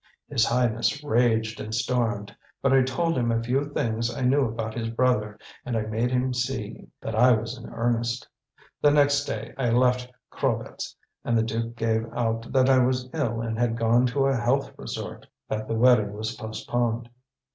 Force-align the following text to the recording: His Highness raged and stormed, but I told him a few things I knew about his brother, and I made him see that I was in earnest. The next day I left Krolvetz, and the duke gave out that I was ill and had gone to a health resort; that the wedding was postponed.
His 0.27 0.45
Highness 0.45 1.03
raged 1.03 1.59
and 1.59 1.75
stormed, 1.75 2.35
but 2.59 2.73
I 2.73 2.81
told 2.81 3.15
him 3.15 3.31
a 3.31 3.43
few 3.43 3.69
things 3.71 4.11
I 4.11 4.21
knew 4.21 4.45
about 4.45 4.73
his 4.73 4.89
brother, 4.89 5.37
and 5.63 5.77
I 5.77 5.81
made 5.81 6.09
him 6.09 6.33
see 6.33 6.87
that 7.01 7.13
I 7.13 7.33
was 7.33 7.55
in 7.55 7.69
earnest. 7.69 8.27
The 8.81 8.89
next 8.89 9.25
day 9.25 9.53
I 9.59 9.69
left 9.69 10.11
Krolvetz, 10.31 10.95
and 11.23 11.37
the 11.37 11.43
duke 11.43 11.75
gave 11.75 12.11
out 12.13 12.51
that 12.51 12.67
I 12.67 12.79
was 12.83 13.11
ill 13.13 13.41
and 13.41 13.59
had 13.59 13.77
gone 13.77 14.07
to 14.07 14.25
a 14.25 14.35
health 14.35 14.71
resort; 14.75 15.27
that 15.49 15.67
the 15.67 15.75
wedding 15.75 16.13
was 16.13 16.33
postponed. 16.35 17.07